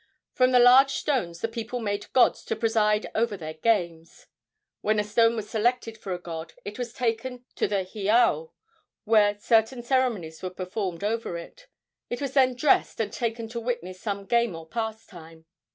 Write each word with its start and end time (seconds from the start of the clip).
From 0.33 0.49
the 0.49 0.57
large 0.57 0.89
stones 0.93 1.41
the 1.41 1.47
people 1.47 1.79
made 1.79 2.11
gods 2.11 2.43
to 2.45 2.55
preside 2.55 3.05
over 3.13 3.37
their 3.37 3.53
games. 3.53 4.25
When 4.81 4.97
a 4.99 5.03
stone 5.03 5.35
was 5.35 5.47
selected 5.47 5.95
for 5.95 6.11
a 6.11 6.17
god 6.17 6.53
it 6.65 6.79
was 6.79 6.91
taken 6.91 7.45
to 7.53 7.67
the 7.67 7.83
heiau, 7.83 8.49
where 9.03 9.37
certain 9.37 9.83
ceremonies 9.83 10.41
were 10.41 10.49
performed 10.49 11.03
over 11.03 11.37
it. 11.37 11.67
It 12.09 12.19
was 12.19 12.33
then 12.33 12.55
dressed 12.55 12.99
and 12.99 13.13
taken 13.13 13.47
to 13.49 13.59
witness 13.59 13.99
some 14.01 14.25
game 14.25 14.55
or 14.55 14.65
pastime. 14.67 15.45